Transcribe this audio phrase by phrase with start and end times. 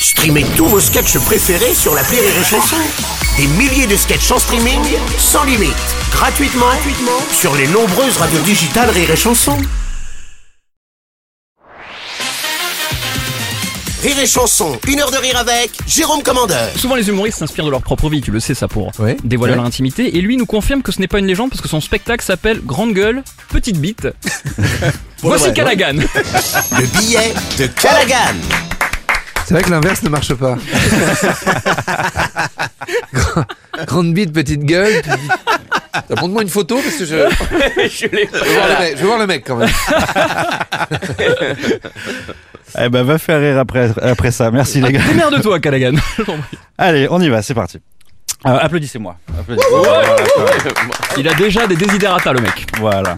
[0.00, 2.76] Streamez tous vos sketchs préférés sur la Rire et Chanson.
[3.36, 4.80] Des milliers de sketchs en streaming,
[5.18, 5.74] sans limite,
[6.12, 9.56] gratuitement, gratuitement sur les nombreuses radios digitales Rire et Chanson.
[14.02, 16.70] Rire et Chanson, une heure de rire avec Jérôme Commandeur.
[16.76, 19.16] Souvent les humoristes s'inspirent de leur propre vie, tu le sais ça pour Ouais.
[19.24, 19.56] dévoiler Ouais.
[19.56, 20.16] leur intimité.
[20.16, 22.60] Et lui nous confirme que ce n'est pas une légende parce que son spectacle s'appelle
[22.64, 24.06] Grande Gueule, Petite Bite.
[25.22, 25.94] Voici vrai, Callaghan.
[26.78, 28.36] Le billet de Callaghan.
[29.48, 30.56] C'est vrai que l'inverse ne marche pas.
[33.14, 33.44] Grand-
[33.86, 35.00] Grande bite, petite gueule.
[36.10, 37.16] Montre-moi une photo parce que je,
[37.88, 39.70] je veux voir le mec, je veux voir le mec quand même.
[42.78, 44.50] Eh ben, va faire rire après, après ça.
[44.50, 45.00] Merci les gars.
[45.08, 45.96] Démerde-toi Callaghan.
[46.18, 46.58] Je t'en prie.
[46.76, 47.78] Allez, on y va, c'est parti.
[48.46, 49.16] Euh, applaudissez-moi.
[51.16, 52.66] Il a déjà des desiderata le mec.
[52.78, 53.16] Voilà.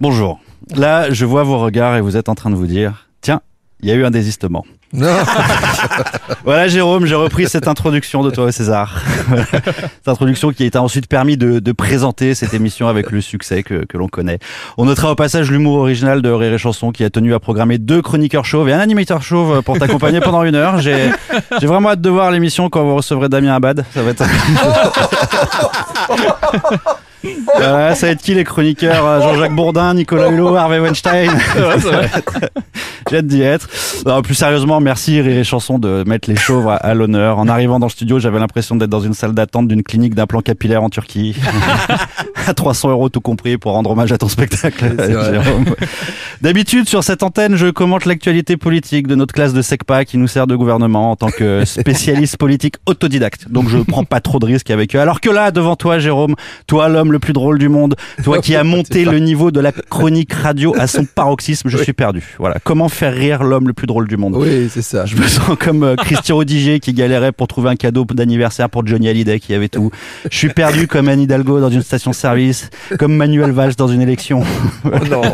[0.00, 0.40] Bonjour.
[0.74, 3.42] Là, je vois vos regards et vous êtes en train de vous dire, tiens,
[3.82, 4.64] il y a eu un désistement.
[4.92, 5.06] Non,
[6.44, 9.02] Voilà, Jérôme, j'ai repris cette introduction de toi César.
[9.98, 13.62] Cette introduction qui a été ensuite permis de, de présenter cette émission avec le succès
[13.62, 14.38] que, que l'on connaît.
[14.78, 17.76] On notera au passage l'humour original de Rire et Chanson qui a tenu à programmer
[17.78, 20.80] deux chroniqueurs chauves et un animateur chauve pour t'accompagner pendant une heure.
[20.80, 21.10] J'ai,
[21.62, 23.84] vraiment hâte de voir l'émission quand vous recevrez Damien Abad.
[23.92, 24.24] Ça va être...
[27.56, 31.30] Voilà, ça va être qui les chroniqueurs Euh, Jean-Jacques Bourdin, Nicolas Hulot, Harvey Weinstein?
[33.10, 33.68] J'ai hâte d'y être.
[34.06, 37.38] Non, plus sérieusement, merci Rire et Chanson de mettre les chauves à, à l'honneur.
[37.38, 40.40] En arrivant dans le studio, j'avais l'impression d'être dans une salle d'attente d'une clinique d'implant
[40.40, 41.36] capillaire en Turquie.
[42.48, 44.96] à 300 euros tout compris pour rendre hommage à ton spectacle.
[44.98, 45.64] Jérôme.
[46.40, 50.28] D'habitude, sur cette antenne, je commente l'actualité politique de notre classe de SECPA qui nous
[50.28, 53.50] sert de gouvernement en tant que spécialiste politique autodidacte.
[53.50, 55.00] Donc je prends pas trop de risques avec eux.
[55.00, 56.34] Alors que là, devant toi, Jérôme,
[56.66, 59.72] toi l'homme le plus drôle du monde, toi qui as monté le niveau de la
[59.72, 62.36] chronique radio à son paroxysme, je suis perdu.
[62.38, 62.56] Voilà.
[62.64, 64.36] Comment faire rire l'homme le plus drôle du monde?
[64.36, 65.06] Oui, c'est ça.
[65.06, 68.86] je me sens comme euh, Christian Odiger qui galérait pour trouver un cadeau d'anniversaire pour
[68.86, 69.90] Johnny Hallyday qui avait tout.
[70.30, 74.42] Je suis perdu comme Anne Hidalgo dans une station-service, comme Manuel Valls dans une élection.
[74.84, 75.22] Oh non.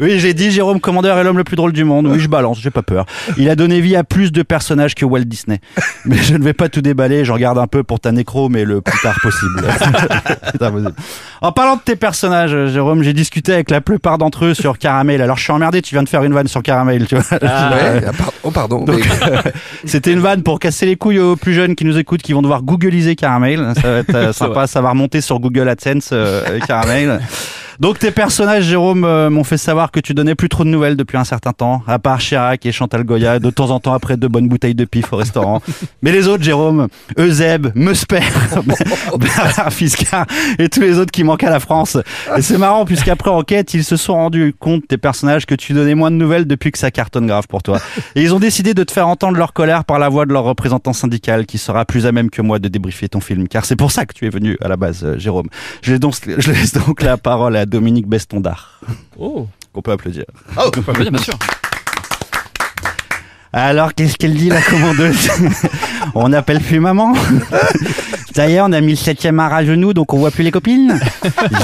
[0.00, 2.06] Oui, j'ai dit Jérôme Commandeur est l'homme le plus drôle du monde.
[2.06, 3.06] Oui, je balance, j'ai pas peur.
[3.36, 5.60] Il a donné vie à plus de personnages que Walt Disney.
[6.04, 8.64] Mais je ne vais pas tout déballer, je regarde un peu pour ta nécro, mais
[8.64, 9.62] le plus tard possible.
[11.40, 15.20] En parlant de tes personnages, Jérôme, j'ai discuté avec la plupart d'entre eux sur Caramel.
[15.20, 17.38] Alors je suis emmerdé, tu viens de faire une vanne sur Caramel, tu vois.
[17.38, 18.84] Ouais, ah, oh pardon.
[18.86, 18.94] mais-
[19.84, 22.42] C'était une vanne pour casser les couilles aux plus jeunes qui nous écoutent, qui vont
[22.42, 23.72] devoir googliser Caramel.
[23.80, 27.20] Ça va être euh, sympa, ça va remonter sur Google AdSense euh, Caramel.
[27.80, 30.96] Donc tes personnages, Jérôme, euh, m'ont fait savoir que tu donnais plus trop de nouvelles
[30.96, 34.16] depuis un certain temps, à part Chirac et Chantal Goya, de temps en temps après
[34.16, 35.60] deux bonnes bouteilles de pif au restaurant.
[36.02, 38.20] Mais les autres, Jérôme, Euseb, Meusper,
[39.18, 40.26] Bernard Fiscard
[40.58, 41.96] et tous les autres qui manquent à la France.
[42.36, 45.94] Et c'est marrant puisqu'après enquête, ils se sont rendus compte, tes personnages, que tu donnais
[45.94, 47.80] moins de nouvelles depuis que ça cartonne grave pour toi.
[48.14, 50.44] Et ils ont décidé de te faire entendre leur colère par la voix de leur
[50.44, 53.48] représentant syndical qui sera plus à même que moi de débriefer ton film.
[53.48, 55.48] Car c'est pour ça que tu es venu à la base, euh, Jérôme.
[55.82, 58.80] Je laisse donc, je laisse donc la parole à Dominique Bestondard.
[59.18, 59.46] Oh.
[59.72, 60.24] Qu'on peut applaudir.
[61.10, 61.38] Bien, bien sûr.
[63.56, 65.30] Alors, qu'est-ce qu'elle dit, la commandeuse
[66.16, 67.12] On n'appelle plus maman
[68.34, 70.42] Ça y est, on a mis le septième art à genoux, donc on voit plus
[70.42, 70.98] les copines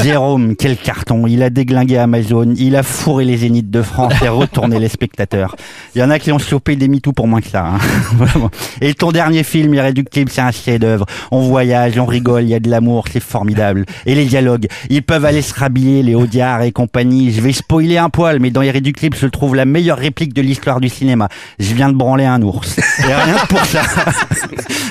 [0.04, 4.28] Jérôme, quel carton Il a déglingué Amazon, il a fourré les zéniths de France et
[4.28, 5.56] retourné les spectateurs.
[5.96, 7.66] Il y en a qui ont chopé des MeToo pour moins que ça.
[7.66, 7.78] hein.
[8.80, 11.06] Et ton dernier film, Irréductible, c'est un chef-d'œuvre.
[11.32, 13.84] On voyage, on rigole, il y a de l'amour, c'est formidable.
[14.06, 17.32] Et les dialogues, ils peuvent aller se rhabiller, les Audiard et compagnie.
[17.32, 20.80] Je vais spoiler un poil, mais dans Irréductible se trouve la meilleure réplique de l'histoire
[20.80, 21.28] du cinéma.
[21.58, 22.76] Je viens de branler un ours.
[22.78, 23.80] Et rien que pour ça,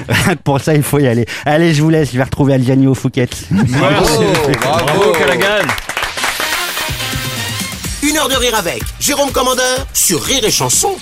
[0.09, 1.27] rien que pour ça, il faut y aller.
[1.45, 3.29] Allez, je vous laisse, je vais retrouver Algiani au Fouquet.
[3.51, 4.05] Bravo,
[4.59, 5.11] bravo.
[5.11, 5.67] Callaghan.
[8.01, 10.95] Une heure de rire avec Jérôme Commandeur sur Rire et Chanson.